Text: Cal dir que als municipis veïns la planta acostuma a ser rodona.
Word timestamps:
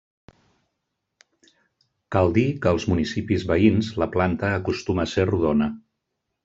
Cal 2.15 2.33
dir 2.39 2.47
que 2.65 2.73
als 2.73 2.89
municipis 2.93 3.47
veïns 3.53 3.95
la 4.05 4.13
planta 4.19 4.55
acostuma 4.61 5.09
a 5.09 5.13
ser 5.17 5.33
rodona. 5.35 5.75